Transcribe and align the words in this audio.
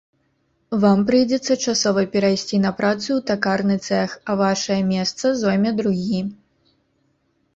Вам 0.83 0.99
прыйдзецца 1.09 1.55
часова 1.65 2.01
перайсці 2.13 2.57
на 2.63 2.71
працу 2.79 3.05
ў 3.15 3.21
такарны 3.31 3.75
цэх, 3.89 4.09
а 4.33 4.35
вашае 4.41 4.79
месца 4.93 5.25
зойме 5.43 5.71
другі. 5.83 6.19